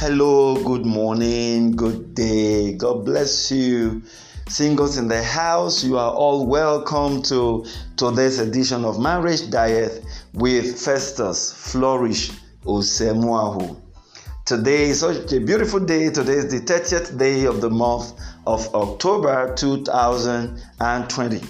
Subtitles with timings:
[0.00, 2.74] Hello, good morning, good day.
[2.74, 4.00] God bless you.
[4.46, 7.66] Singles in the house, you are all welcome to
[7.96, 12.30] today's edition of Marriage Diet with Festus Flourish
[12.64, 13.76] Osemuahu.
[14.46, 16.10] Today is such a beautiful day.
[16.10, 18.12] Today is the 30th day of the month
[18.46, 21.40] of October 2020.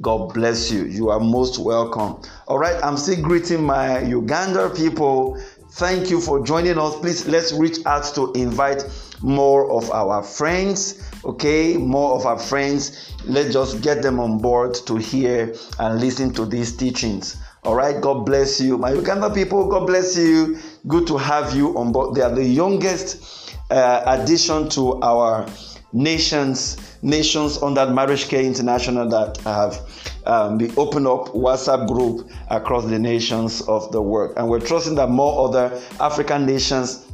[0.00, 0.86] God bless you.
[0.86, 2.20] You are most welcome.
[2.48, 5.40] All right, I'm still greeting my Uganda people
[5.74, 6.94] Thank you for joining us.
[7.00, 8.84] Please let's reach out to invite
[9.22, 11.02] more of our friends.
[11.24, 13.12] Okay, more of our friends.
[13.24, 17.38] Let's just get them on board to hear and listen to these teachings.
[17.64, 18.78] All right, God bless you.
[18.78, 20.58] My Uganda people, God bless you.
[20.86, 22.14] Good to have you on board.
[22.14, 25.44] They are the youngest uh, addition to our
[25.92, 31.86] nations nations on that marriage care international that I have um, be open up WhatsApp
[31.88, 34.34] group across the nations of the world.
[34.36, 37.06] And we're trusting that more other African nations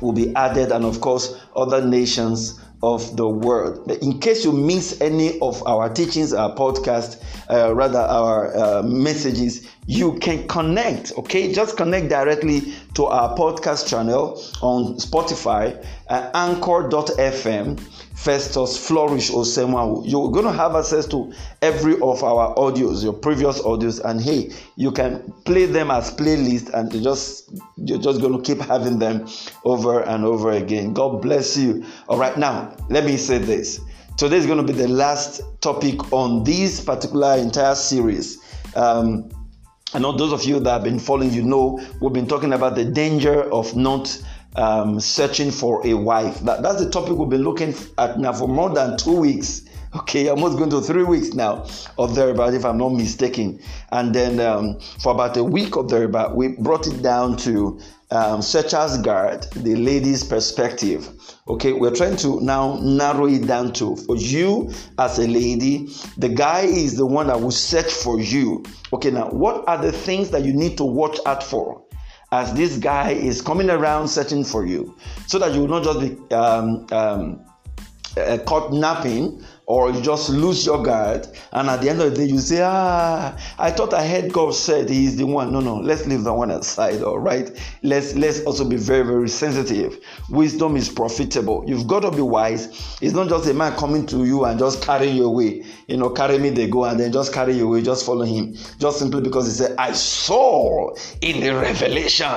[0.00, 3.90] will be added, and of course, other nations of the world.
[4.02, 9.66] In case you miss any of our teachings, our podcast, uh, rather our uh, messages,
[9.86, 11.12] you can connect.
[11.18, 17.80] Okay, just connect directly to our podcast channel on Spotify, uh, Anchor.fm
[18.14, 20.02] Festus Flourish Osemwa.
[20.06, 24.52] You're going to have access to every of our audios, your previous audios, and hey,
[24.76, 28.98] you can play them as playlist, and you're just you're just going to keep having
[28.98, 29.26] them
[29.64, 30.94] over and over again.
[30.94, 31.84] God bless you.
[32.08, 33.80] All right, now let me say this.
[34.16, 38.38] Today is going to be the last topic on this particular entire series.
[38.76, 39.28] Um,
[39.94, 42.74] I know those of you that have been following, you know, we've been talking about
[42.74, 44.20] the danger of not
[44.56, 46.40] um, searching for a wife.
[46.40, 49.62] That, that's the topic we've been looking at now for more than two weeks.
[49.96, 51.66] Okay, almost going to three weeks now
[51.98, 53.60] of thereabout, if I'm not mistaken.
[53.92, 58.42] And then um, for about a week of thereabout, we brought it down to um,
[58.42, 61.08] Searcher's Guard, the lady's perspective.
[61.46, 66.28] Okay, we're trying to now narrow it down to for you as a lady, the
[66.28, 68.64] guy is the one that will search for you.
[68.92, 71.82] Okay, now what are the things that you need to watch out for?
[72.32, 74.92] as this guy is coming around searching for you
[75.28, 77.44] so that you will not just be um, um,
[78.16, 82.16] uh, caught napping or you just lose your guard and at the end of the
[82.16, 85.52] day you say ah i thought i heard god said he is the one.
[85.52, 87.50] No no let's leave that one aside all right?
[87.82, 89.98] Let's let's also be very very sensitive.
[90.30, 91.64] Wisdom is profitable.
[91.66, 92.98] You've got to be wise.
[93.00, 95.64] It's not just a man coming to you and just carrying you away.
[95.88, 98.54] You know carry me they go and then just carry you away just follow him.
[98.78, 102.28] Just simply because he said i saw in the revelation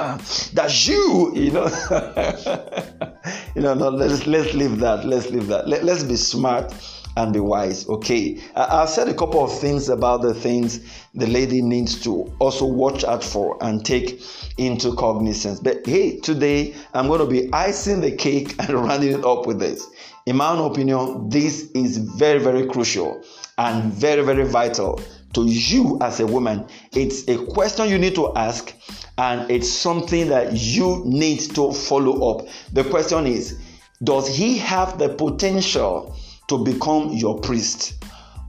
[0.53, 1.67] that you you know?
[3.55, 5.05] You know no let's let's leave that.
[5.05, 5.67] Let's leave that.
[5.67, 6.73] Let, let's be smart
[7.17, 7.89] and be wise.
[7.89, 10.79] Okay, I, have said a couple of things about the things
[11.15, 14.21] the lady needs to also watch out for and take
[14.59, 15.59] into cognizance.
[15.59, 19.59] But hey, today I'm going to be icing the cake and rounding it up with
[19.59, 19.87] this.
[20.27, 23.23] In my own opinion, this is very, very crucial
[23.57, 25.01] and very, very vital
[25.33, 26.67] to you as a woman.
[26.93, 28.73] It's a question you need to ask,
[29.17, 32.47] and it's something that you need to follow up.
[32.73, 33.57] The question is
[34.03, 36.15] Does he have the potential?
[36.47, 38.03] To become your priest?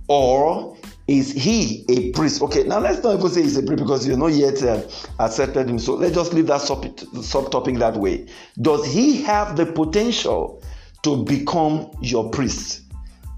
[0.09, 0.76] Or
[1.06, 2.42] is he a priest?
[2.42, 4.82] Okay, now let's not even say he's a priest because you're not yet uh,
[5.19, 5.78] accepted him.
[5.78, 8.26] So let's just leave that sub subtopic that way.
[8.60, 10.62] Does he have the potential
[11.03, 12.82] to become your priest?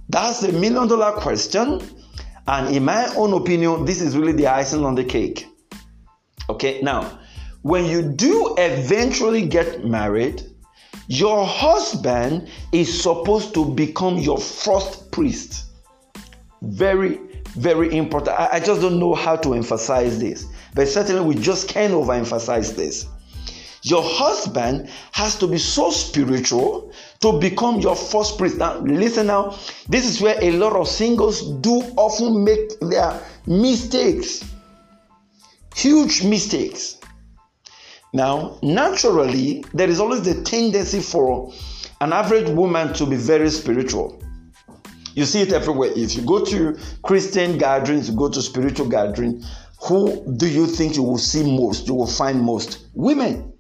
[0.09, 1.81] That's the million dollar question.
[2.48, 5.47] And in my own opinion, this is really the icing on the cake.
[6.48, 7.21] Okay, now,
[7.62, 10.42] when you do eventually get married,
[11.10, 15.65] your husband is supposed to become your first priest.
[16.62, 17.19] Very,
[17.56, 18.38] very important.
[18.38, 22.76] I, I just don't know how to emphasize this, but certainly we just can't overemphasize
[22.76, 23.09] this.
[23.82, 28.59] Your husband has to be so spiritual to become your first priest.
[28.59, 29.59] Now, listen now.
[29.88, 34.44] This is where a lot of singles do often make their mistakes.
[35.74, 37.00] Huge mistakes.
[38.12, 41.53] Now, naturally, there is always the tendency for
[42.01, 44.21] an average woman to be very spiritual.
[45.15, 45.91] You see it everywhere.
[45.95, 49.47] If you go to Christian gatherings, you go to spiritual gatherings,
[49.83, 51.86] who do you think you will see most?
[51.86, 53.53] You will find most women.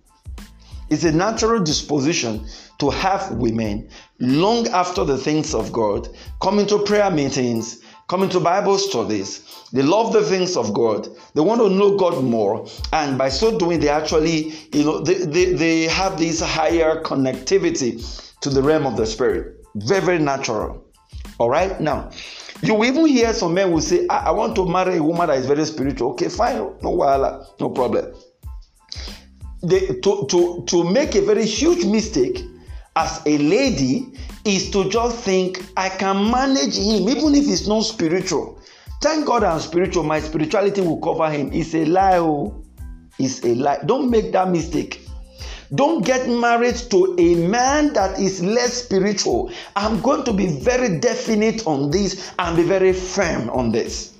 [0.90, 2.46] It's a natural disposition
[2.78, 3.88] to have women
[4.18, 6.08] long after the things of God
[6.42, 7.80] come into prayer meetings,
[8.10, 9.44] coming to Bible studies.
[9.72, 11.08] They love the things of God.
[11.34, 12.66] They want to know God more.
[12.92, 18.02] And by so doing, they actually, you know, they, they, they have this higher connectivity
[18.40, 19.64] to the realm of the spirit.
[19.76, 20.84] Very, very natural.
[21.38, 21.80] All right.
[21.80, 22.10] Now,
[22.62, 25.38] you even hear some men will say, I, I want to marry a woman that
[25.38, 26.10] is very spiritual.
[26.10, 26.56] Okay, fine.
[26.56, 28.12] No, no, no problem.
[29.62, 32.44] the, to, to, to make a very huge mistake
[32.96, 34.12] as a lady
[34.44, 38.60] is to just think I can manage him even if he's not spiritual.
[39.00, 41.50] Thank God I'm spiritual, my spirituality will cover him.
[41.52, 42.18] It's a lie.
[42.18, 42.64] Oh.
[43.18, 43.80] It's a lie.
[43.84, 45.06] Don't make that mistake.
[45.74, 49.52] Don't get married to a man that is less spiritual.
[49.76, 54.14] I'm going to be very definite on this and be very firm on this.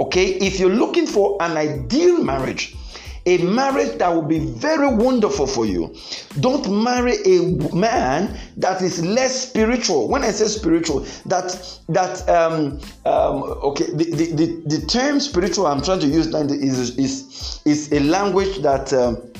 [0.00, 2.74] Okay, if you're looking for an ideal marriage,
[3.26, 5.94] a marriage that will be very wonderful for you.
[6.40, 10.08] Don't marry a man that is less spiritual.
[10.08, 15.66] When I say spiritual, that that um, um, okay, the, the, the, the term spiritual
[15.66, 18.92] I'm trying to use now is is is a language that.
[18.92, 19.32] Um,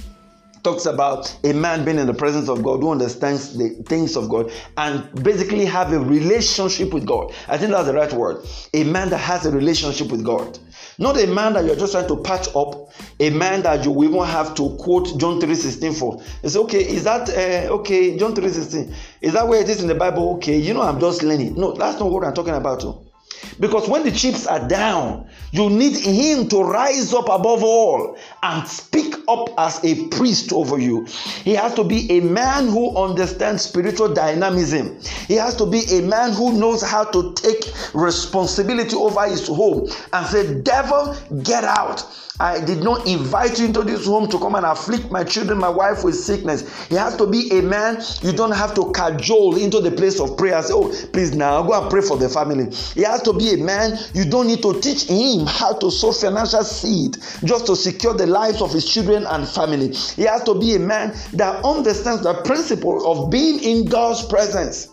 [0.63, 4.29] talks about a man being in the presence of God who understands the things of
[4.29, 7.33] God and basically have a relationship with God.
[7.49, 8.45] I think that's the right word.
[8.73, 10.59] A man that has a relationship with God.
[10.99, 14.09] Not a man that you're just trying to patch up, a man that you will
[14.09, 16.23] even have to quote John 3:16 for.
[16.43, 18.17] It's okay, is that uh, okay?
[18.17, 18.93] John 3:16.
[19.21, 20.35] Is that where it is in the Bible?
[20.37, 21.55] Okay, you know, I'm just learning.
[21.55, 22.81] No, that's not what I'm talking about.
[22.81, 23.12] Too.
[23.61, 28.67] Because when the chips are down, you need him to rise up above all and
[28.67, 31.07] speak up as a priest over you.
[31.45, 34.99] He has to be a man who understands spiritual dynamism.
[35.29, 39.89] He has to be a man who knows how to take responsibility over his home
[40.13, 42.05] and say, Devil, get out.
[42.41, 45.69] I did not invite you into this home to come and afflict my children, my
[45.69, 46.89] wife with sickness.
[46.89, 50.37] He has to be a man you don't have to cajole into the place of
[50.37, 50.61] prayer.
[50.63, 52.75] Say, oh, please now go and pray for the family.
[52.95, 56.13] He has to be a man you don't need to teach him how to sow
[56.13, 59.89] financial seed just to secure the lives of his children and family.
[59.93, 64.89] He has to be a man that understands the principle of being in God's presence.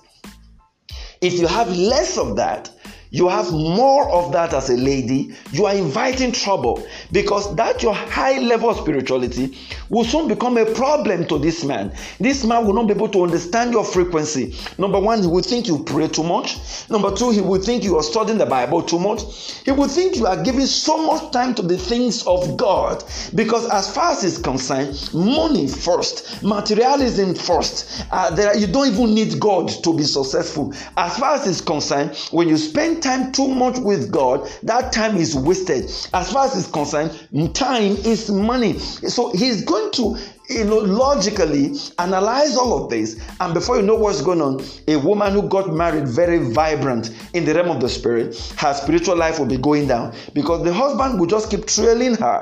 [1.21, 2.71] If you have less of that,
[3.11, 7.93] you have more of that as a lady, you are inviting trouble because that your
[7.93, 9.57] high level of spirituality
[9.89, 11.91] will soon become a problem to this man.
[12.19, 14.55] This man will not be able to understand your frequency.
[14.77, 16.57] Number one, he will think you pray too much.
[16.89, 19.21] Number two, he will think you are studying the Bible too much.
[19.65, 23.03] He will think you are giving so much time to the things of God
[23.33, 28.05] because, as far as is concerned, money first, materialism first.
[28.11, 30.73] Uh, there, you don't even need God to be successful.
[30.95, 35.17] As far as is concerned, when you spend time too much with God, that time
[35.17, 35.85] is wasted.
[36.13, 37.11] As far as is concerned,
[37.53, 38.77] time is money.
[38.79, 40.17] So he's going to
[40.49, 44.95] you know, logically analyze all of this, and before you know what's going on, a
[44.97, 49.37] woman who got married very vibrant in the realm of the spirit, her spiritual life
[49.37, 52.41] will be going down because the husband will just keep trailing her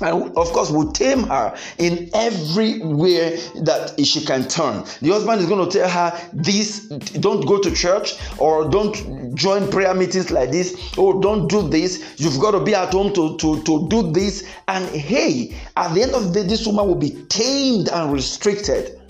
[0.00, 4.84] and of course will tame her in every way that she can turn.
[5.00, 6.88] The husband is going to tell her this
[7.20, 10.96] don't go to church or don't join prayer meetings like this.
[10.98, 12.14] Or don't do this.
[12.18, 14.46] You've got to be at home to, to, to do this.
[14.68, 19.00] And hey at the end of the day this woman will be tamed and restricted.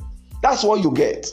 [0.43, 1.27] That's what you get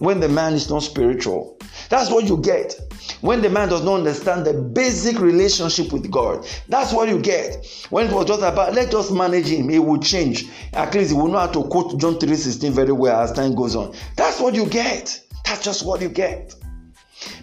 [0.00, 1.56] when the man is not spiritual
[1.88, 2.78] that's what you get
[3.20, 6.46] when the man does not understand the basic relationship with God.
[6.68, 7.66] That's what you get.
[7.90, 10.46] When it was just about let us manage him, he will change.
[10.72, 13.76] At least he will know how to quote John 3:16 very well as time goes
[13.76, 13.94] on.
[14.16, 15.20] That's what you get.
[15.44, 16.54] That's just what you get.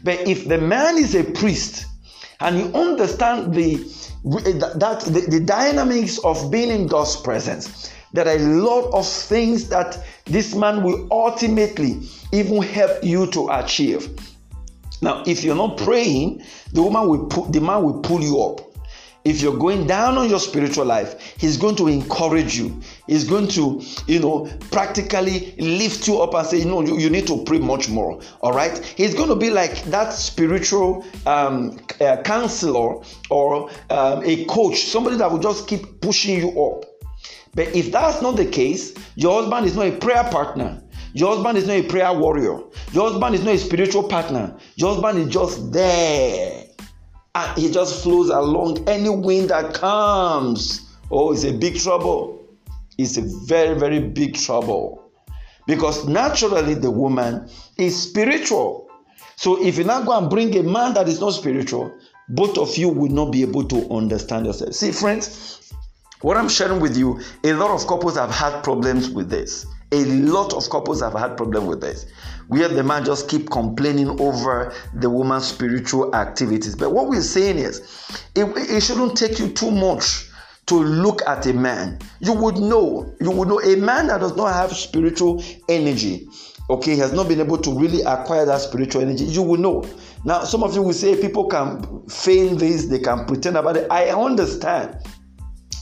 [0.03, 1.85] But if the man is a priest
[2.39, 3.75] and you understand the
[4.25, 9.69] that the, the dynamics of being in God's presence, there are a lot of things
[9.69, 14.09] that this man will ultimately even help you to achieve.
[15.01, 18.61] Now, if you're not praying, the woman will put the man will pull you up.
[19.27, 22.79] If you're going down on your spiritual life, he's going to encourage you.
[23.07, 27.09] He's going to, you know, practically lift you up and say, you know, you, you
[27.09, 28.21] need to pray much more.
[28.39, 28.77] All right.
[28.95, 35.17] He's going to be like that spiritual um, uh, counselor or um, a coach, somebody
[35.17, 36.85] that will just keep pushing you up.
[37.53, 40.81] But if that's not the case, your husband is not a prayer partner.
[41.13, 42.59] Your husband is not a prayer warrior.
[42.91, 44.55] Your husband is not a spiritual partner.
[44.75, 46.65] Your husband is just there.
[47.33, 50.87] And he just flows along any wind that comes.
[51.09, 52.45] Oh, it's a big trouble.
[52.97, 55.11] It's a very, very big trouble.
[55.67, 58.89] Because naturally, the woman is spiritual.
[59.35, 61.91] So if you now go and bring a man that is not spiritual,
[62.29, 64.73] both of you will not be able to understand yourself.
[64.73, 65.73] See, friends,
[66.21, 69.65] what I'm sharing with you, a lot of couples have had problems with this.
[69.91, 72.07] A lot of couples have had problem with this,
[72.47, 76.75] where the man just keep complaining over the woman's spiritual activities.
[76.75, 77.79] But what we're saying is,
[78.35, 80.29] it, it shouldn't take you too much
[80.65, 81.99] to look at a man.
[82.19, 86.27] You would know, you would know a man that does not have spiritual energy,
[86.69, 89.23] okay, has not been able to really acquire that spiritual energy.
[89.23, 89.85] You will know.
[90.25, 93.87] Now, some of you will say people can feign this, they can pretend about it.
[93.89, 94.97] I understand.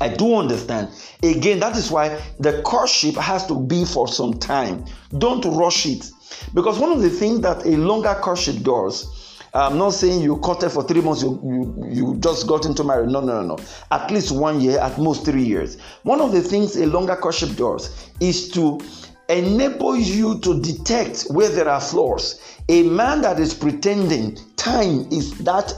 [0.02, 0.90] I do understand.
[1.24, 4.86] Again, that is why the courtship has to be for some time.
[5.18, 6.06] Don't rush it.
[6.54, 10.72] Because one of the things that a longer courtship does, I'm not saying you courted
[10.72, 13.10] for three months, you, you, you just got into marriage.
[13.10, 13.64] No, no, no, no.
[13.90, 15.78] At least one year, at most three years.
[16.04, 18.82] One of the things a longer courtship does is to
[19.30, 22.42] enable you to detect where there are flaws.
[22.68, 25.74] A man that is pretending, time is that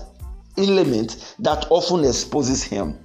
[0.57, 2.97] element that often exposes him.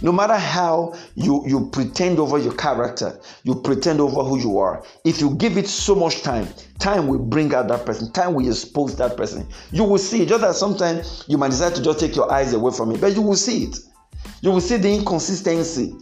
[0.00, 4.84] No matter how you, you pretend over your character, you pretend over who you are,
[5.04, 6.48] if you give it so much time,
[6.78, 9.46] time will bring out that person, time will expose that person.
[9.70, 12.72] You will see, just that sometimes you might decide to just take your eyes away
[12.72, 13.78] from it, but you will see it.
[14.40, 15.94] You will see the inconsistency.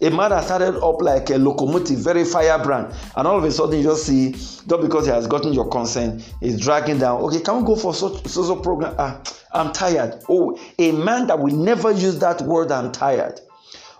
[0.00, 3.78] A man that started up like a locomotive, very firebrand, and all of a sudden
[3.78, 7.20] you just see, just because he has gotten your consent, he's dragging down.
[7.22, 8.94] Okay, can we go for such social program?
[8.96, 9.20] Ah,
[9.52, 10.22] I'm tired.
[10.28, 13.40] Oh, a man that will never use that word, I'm tired.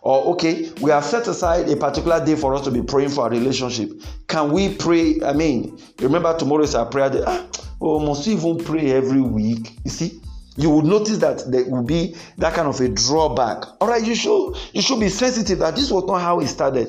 [0.02, 3.22] Or okay, we have set aside a particular day for us to be praying for
[3.22, 3.90] our relationship.
[4.28, 5.20] Can we pray?
[5.24, 7.24] I mean, remember tomorrow is our prayer day.
[7.26, 7.44] Ah,
[7.80, 9.72] oh, must we even pray every week?
[9.84, 10.20] You see,
[10.58, 13.64] you will notice that there will be that kind of a drawback.
[13.80, 16.88] All right, you should you should be sensitive that this was not how it started.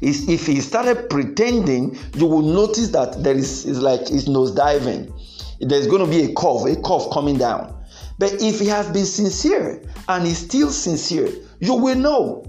[0.00, 4.52] Is if he started pretending, you will notice that there is is like it's nose
[4.52, 5.12] diving.
[5.60, 7.74] There's going to be a curve, a curve coming down.
[8.18, 11.28] But if he has been sincere and he's still sincere,
[11.58, 12.44] you will know.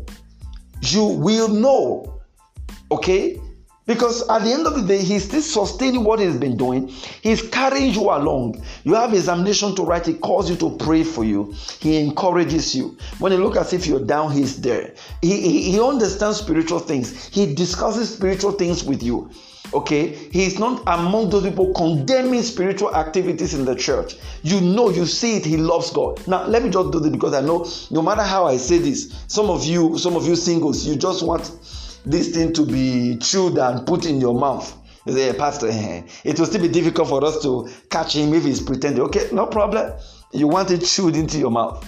[0.81, 2.21] You will know.
[2.91, 3.39] Okay?
[3.89, 6.89] Because at the end of the day, he's still sustaining what he's been doing.
[7.23, 8.63] He's carrying you along.
[8.83, 10.05] You have examination to write.
[10.05, 11.55] He calls you to pray for you.
[11.79, 12.95] He encourages you.
[13.17, 14.93] When you look as if you're down, he's there.
[15.23, 17.29] He, he, he understands spiritual things.
[17.29, 19.31] He discusses spiritual things with you.
[19.73, 24.17] Okay, he's not among those people condemning spiritual activities in the church.
[24.43, 26.27] You know, you see it, he loves God.
[26.27, 29.11] Now, let me just do this because I know no matter how I say this,
[29.27, 31.51] some of you, some of you singles, you just want
[32.05, 34.75] this thing to be chewed and put in your mouth.
[35.05, 38.61] You Pastor, eh, it will still be difficult for us to catch him if he's
[38.61, 39.01] pretending.
[39.03, 39.93] Okay, no problem.
[40.33, 41.85] You want it chewed into your mouth.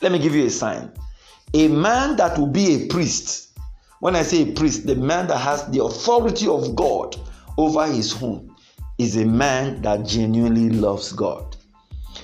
[0.00, 0.90] Let me give you a sign.
[1.54, 3.58] A man that will be a priest,
[4.00, 7.16] when I say a priest, the man that has the authority of God
[7.56, 8.56] over his home
[8.98, 11.56] is a man that genuinely loves God.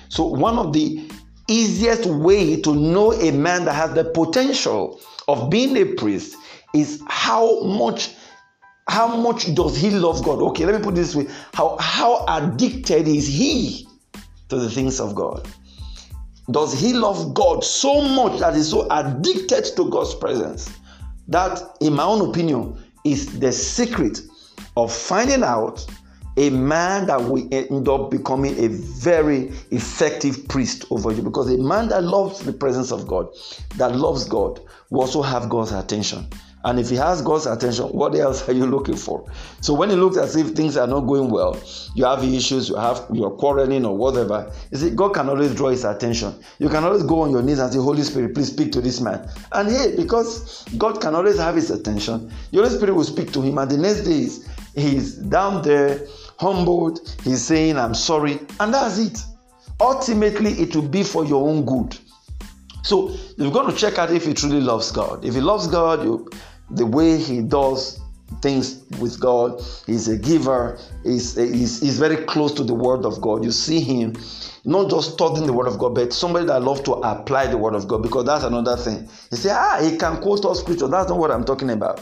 [0.09, 1.09] So, one of the
[1.49, 6.37] easiest way to know a man that has the potential of being a priest
[6.75, 8.15] is how much
[8.89, 10.41] how much does he love God?
[10.41, 11.27] Okay, let me put this way.
[11.55, 13.87] How how addicted is he
[14.49, 15.49] to the things of God?
[16.51, 20.71] Does he love God so much that he's so addicted to God's presence?
[21.29, 24.21] That, in my own opinion, is the secret
[24.77, 25.87] of finding out
[26.37, 31.23] a man that will end up becoming a very effective priest over you.
[31.23, 33.29] Because a man that loves the presence of God,
[33.77, 34.61] that loves God,
[34.91, 36.27] will also have God's attention.
[36.65, 39.29] And if he has God's attention, what else are you looking for?
[39.61, 41.61] So when it looks as if things are not going well,
[41.95, 45.71] you have issues, you have you're quarreling or whatever, you see, God can always draw
[45.71, 46.35] his attention.
[46.59, 49.01] You can always go on your knees and say, Holy Spirit, please speak to this
[49.01, 49.29] man.
[49.53, 53.43] And hey, because God can always have his attention, the Holy Spirit will speak to
[53.43, 56.07] him, and the next day he's, he's down there,
[56.39, 59.19] humbled, he's saying, I'm sorry, and that's it.
[59.81, 61.99] Ultimately, it will be for your own good.
[62.85, 65.25] So you've got to check out if he truly loves God.
[65.25, 66.29] If he loves God, you
[66.73, 68.01] the way he does
[68.41, 69.61] things with God.
[69.87, 70.79] He's a giver.
[71.05, 73.45] He's, he's, he's very close to the Word of God.
[73.45, 74.17] You see him
[74.65, 77.75] not just studying the Word of God, but somebody that loves to apply the Word
[77.75, 79.09] of God because that's another thing.
[79.31, 80.89] He say, ah, he can quote us scripture.
[80.89, 82.01] That's not what I'm talking about.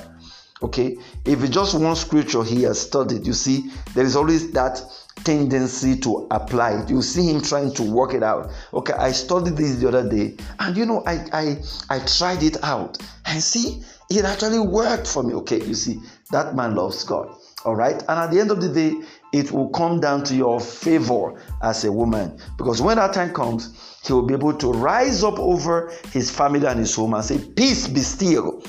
[0.62, 4.82] Okay, if it's just one scripture he has studied, you see, there is always that
[5.24, 6.90] tendency to apply it.
[6.90, 8.50] You see him trying to work it out.
[8.72, 12.62] Okay, I studied this the other day, and you know, I I I tried it
[12.62, 15.34] out, and see, it actually worked for me.
[15.34, 16.00] Okay, you see,
[16.30, 17.34] that man loves God.
[17.64, 18.94] All right, and at the end of the day,
[19.32, 23.98] it will come down to your favor as a woman because when that time comes,
[24.04, 27.38] he will be able to rise up over his family and his home and say,
[27.38, 28.62] Peace be still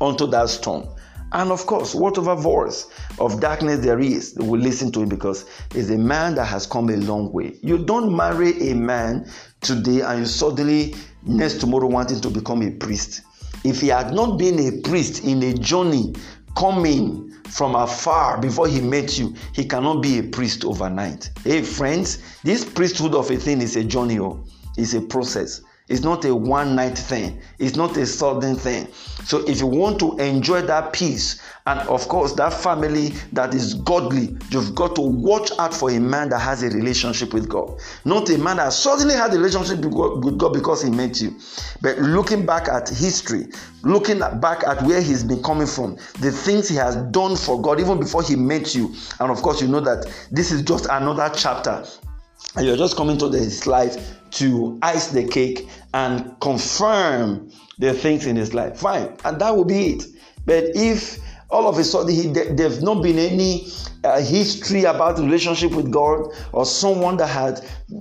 [0.00, 0.86] unto that storm.
[1.32, 2.86] And of course, whatever voice
[3.18, 6.90] of darkness there is, will listen to him because he's a man that has come
[6.90, 7.58] a long way.
[7.62, 9.28] You don't marry a man
[9.60, 13.22] today and suddenly next tomorrow wanting to become a priest.
[13.64, 16.14] If he had not been a priest in a journey
[16.56, 21.30] coming from afar before he met you, he cannot be a priest overnight.
[21.44, 24.44] Hey, friends, this priesthood of a thing is a journey, oh,
[24.76, 25.62] it's a process.
[25.86, 27.42] It's not a one night thing.
[27.58, 28.88] It's not a sudden thing.
[29.24, 33.74] So if you want to enjoy that peace and of course that family that is
[33.74, 37.78] godly, you've got to watch out for a man that has a relationship with God.
[38.06, 41.38] Not a man that suddenly had a relationship with God because he met you.
[41.82, 43.48] But looking back at history,
[43.82, 47.78] looking back at where he's been coming from, the things he has done for God
[47.78, 48.94] even before he met you.
[49.20, 51.84] And of course, you know that this is just another chapter
[52.56, 58.26] and you're just coming to this life to ice the cake and confirm the things
[58.26, 58.78] in his life.
[58.78, 60.04] Fine, and that will be it.
[60.46, 61.18] But if
[61.50, 63.68] all of a sudden he, there's not been any
[64.02, 67.60] uh, history about relationship with God or someone that had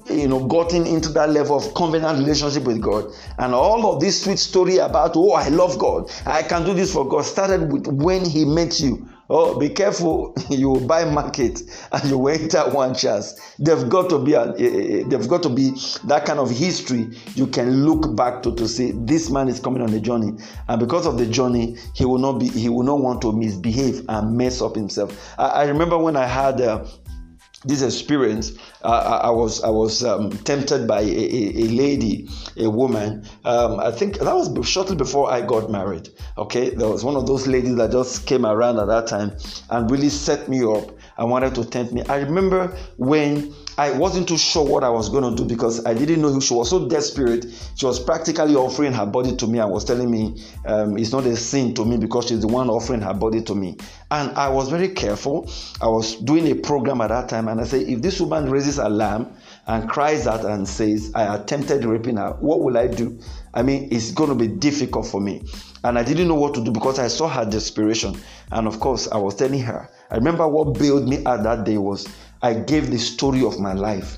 [0.09, 3.05] you know gotten into that level of covenant relationship with God
[3.37, 6.93] and all of this sweet story about oh I love God I can do this
[6.93, 10.35] for God started with when he met you Oh, be careful!
[10.49, 11.61] You will buy market
[11.91, 13.55] and you will enter one chance.
[13.57, 15.71] They've got to be a, a, eh, eh, eh, there've got to be
[16.05, 19.81] that kind of history you can look back to to say this man is coming
[19.81, 20.33] on a journey,
[20.67, 24.05] and because of the journey, he will not be he will not want to misbehave
[24.09, 25.33] and mess up himself.
[25.39, 26.61] I, I remember when I had.
[26.61, 26.85] Uh,
[27.65, 28.53] this experience,
[28.83, 32.27] uh, I was I was um, tempted by a, a, lady,
[32.57, 33.25] a woman.
[33.45, 36.09] Um, I think that was shortly before I got married.
[36.37, 39.31] Okay, there was one of those ladies that just came around at that time
[39.69, 42.03] and really set me up and wanted to tempt me.
[42.09, 45.93] I remember when I wasn't too sure what I was going to do because I
[45.93, 47.45] didn't know who she was so desperate.
[47.75, 51.25] She was practically offering her body to me and was telling me um, it's not
[51.25, 53.77] a sin to me because she's the one offering her body to me.
[54.11, 55.49] And I was very careful.
[55.81, 58.77] I was doing a program at that time and I said, if this woman raises
[58.77, 63.19] a lamb and cries out and says, I attempted raping her, what will I do?
[63.55, 65.43] I mean, it's going to be difficult for me.
[65.83, 68.19] And I didn't know what to do because I saw her desperation.
[68.51, 69.89] And of course, I was telling her.
[70.11, 72.07] I remember what bailed me at that day was
[72.43, 74.17] I gave the story of my life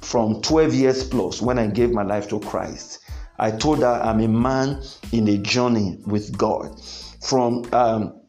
[0.00, 3.00] from 12 years plus when I gave my life to Christ.
[3.36, 6.80] I told her I'm a man in a journey with God.
[7.20, 8.20] From um,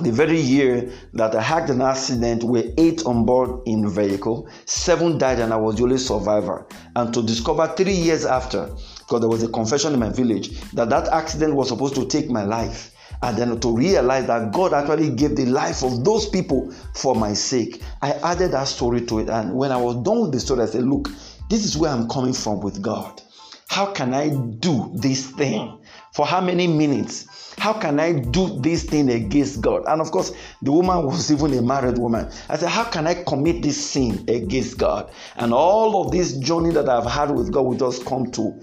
[0.00, 5.16] the very year that I had an accident, we eight on board in vehicle, seven
[5.16, 6.66] died, and I was the only survivor.
[6.96, 8.66] And to discover three years after,
[8.98, 12.28] because there was a confession in my village, that that accident was supposed to take
[12.28, 12.91] my life
[13.22, 17.32] and then to realize that God actually gave the life of those people for my
[17.32, 17.82] sake.
[18.02, 19.30] I added that story to it.
[19.30, 21.08] And when I was done with the story, I said, Look,
[21.48, 23.22] this is where I'm coming from with God.
[23.68, 25.78] How can I do this thing?
[26.12, 27.54] For how many minutes?
[27.58, 29.84] How can I do this thing against God?
[29.86, 32.30] And of course, the woman was even a married woman.
[32.48, 35.10] I said, How can I commit this sin against God?
[35.36, 38.60] And all of this journey that I've had with God will just come to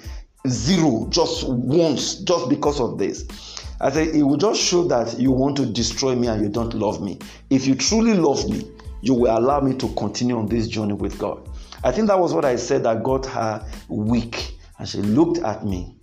[0.48, 3.26] zero just once, just because of this.
[3.82, 6.74] I say it will just show that you want to destroy me and you don't
[6.74, 7.20] love me.
[7.50, 8.70] If you truly love me,
[9.02, 11.48] you will allow me to continue on this journey with God.
[11.84, 14.58] I think that was what I said that got her weak.
[14.78, 15.96] And she looked at me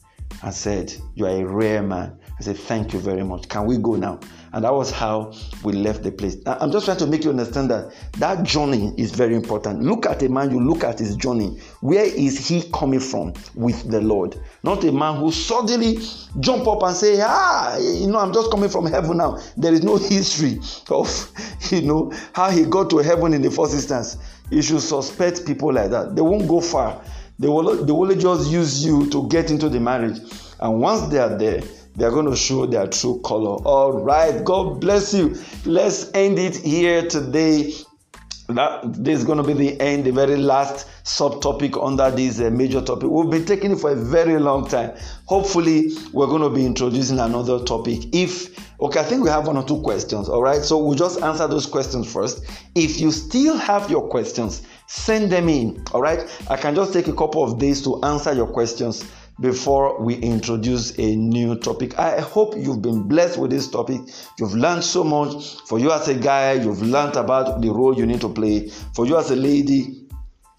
[0.42, 2.18] and said, You are a rare man.
[2.38, 3.48] I said, Thank you very much.
[3.48, 4.20] Can we go now?
[4.52, 5.32] And that was how
[5.64, 6.36] we left the place.
[6.46, 9.82] I'm just trying to make you understand that that journey is very important.
[9.82, 11.58] Look at a man, you look at his journey.
[11.80, 14.40] Where is he coming from with the Lord?
[14.62, 15.98] Not a man who suddenly
[16.40, 19.38] jump up and say, Ah, you know, I'm just coming from heaven now.
[19.56, 21.32] There is no history of,
[21.70, 24.18] you know, how he got to heaven in the first instance.
[24.50, 26.14] You should suspect people like that.
[26.14, 27.02] They won't go far.
[27.38, 30.18] They will, they will just use you to get into the marriage.
[30.60, 31.62] And once they are there,
[31.96, 33.56] they are going to show their true color.
[33.64, 35.36] All right, God bless you.
[35.64, 37.72] Let's end it here today.
[38.48, 42.48] That this is going to be the end, the very last subtopic under this uh,
[42.50, 43.08] major topic.
[43.10, 44.92] We've been taking it for a very long time.
[45.24, 48.04] Hopefully, we're going to be introducing another topic.
[48.12, 50.28] If okay, I think we have one or two questions.
[50.28, 52.44] All right, so we'll just answer those questions first.
[52.76, 55.82] If you still have your questions, send them in.
[55.92, 60.00] All right, I can just take a couple of days to answer your questions before
[60.00, 61.98] we introduce a new topic.
[61.98, 64.00] I hope you've been blessed with this topic.
[64.38, 65.56] You've learned so much.
[65.66, 68.68] For you as a guy, you've learned about the role you need to play.
[68.94, 70.06] For you as a lady,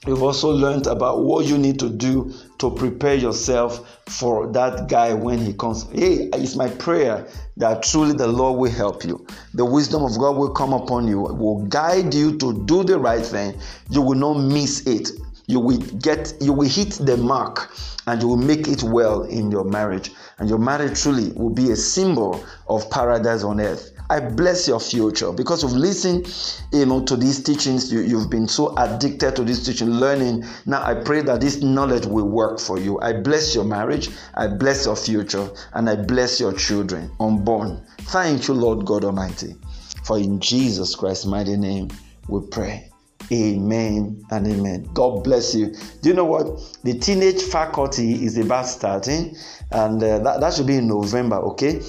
[0.05, 5.13] You've also learned about what you need to do to prepare yourself for that guy
[5.13, 5.83] when he comes.
[5.91, 9.25] Hey, it's my prayer that truly the Lord will help you.
[9.55, 13.25] The wisdom of God will come upon you, will guide you to do the right
[13.25, 13.59] thing.
[13.89, 15.09] You will not miss it.
[15.47, 17.71] You will get you will hit the mark
[18.05, 20.11] and you will make it well in your marriage.
[20.39, 23.91] And your marriage truly will be a symbol of paradise on earth.
[24.09, 26.33] I bless your future because you've listened,
[26.71, 27.91] you know, to these teachings.
[27.91, 30.45] You, have been so addicted to this teaching, learning.
[30.65, 32.99] Now I pray that this knowledge will work for you.
[33.01, 34.09] I bless your marriage.
[34.35, 37.85] I bless your future, and I bless your children unborn.
[38.03, 39.55] Thank you, Lord God Almighty,
[40.05, 41.89] for in Jesus Christ's mighty name
[42.29, 42.86] we pray.
[43.31, 44.89] Amen and amen.
[44.93, 45.73] God bless you.
[46.01, 46.47] Do you know what?
[46.83, 49.35] The teenage faculty is about starting,
[49.71, 51.81] and uh, that, that should be in November, okay?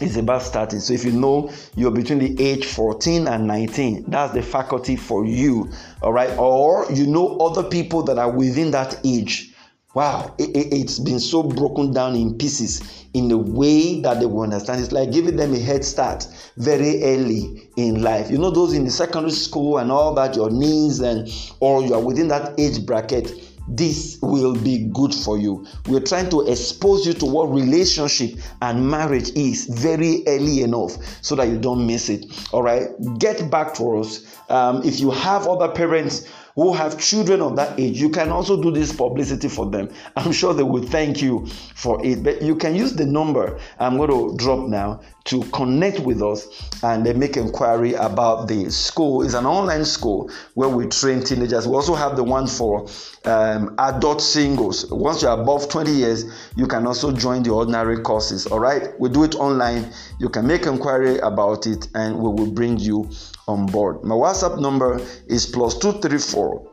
[0.00, 0.80] It's about starting.
[0.80, 5.26] So if you know you're between the age 14 and 19, that's the faculty for
[5.26, 5.70] you,
[6.02, 6.30] all right?
[6.38, 9.49] Or you know other people that are within that age
[9.92, 12.80] Wow, it, it, it's been so broken down in pieces
[13.12, 14.80] in a way that they will understand.
[14.80, 18.30] It's like giving them a head start very early in life.
[18.30, 21.94] You know, those in the secondary school and all that, your needs and or you
[21.94, 23.32] are within that age bracket.
[23.66, 25.66] This will be good for you.
[25.86, 31.36] We're trying to expose you to what relationship and marriage is very early enough so
[31.36, 32.26] that you don't miss it.
[32.52, 34.24] All right, get back to us.
[34.48, 36.28] Um, if you have other parents
[36.60, 39.88] who have children of that age, you can also do this publicity for them.
[40.14, 42.22] I'm sure they will thank you for it.
[42.22, 46.48] But you can use the number I'm going to drop now to connect with us
[46.82, 49.22] and make inquiry about the school.
[49.22, 51.68] It's an online school where we train teenagers.
[51.68, 52.88] We also have the one for
[53.24, 54.90] um, adult singles.
[54.90, 56.24] Once you're above 20 years,
[56.56, 58.48] you can also join the ordinary courses.
[58.48, 59.92] All right, we do it online.
[60.18, 63.08] You can make inquiry about it and we will bring you
[63.46, 64.02] on board.
[64.02, 66.69] My WhatsApp number is plus 234